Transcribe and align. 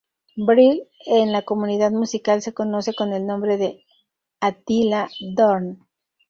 Brill 0.35 0.87
en 1.05 1.31
la 1.31 1.43
comunidad 1.43 1.91
musical 1.91 2.41
se 2.41 2.53
conoce 2.55 2.95
con 2.95 3.13
el 3.13 3.27
nombre 3.27 3.57
de 3.57 3.85
Attila 4.39 5.07
Dorn. 5.35 5.85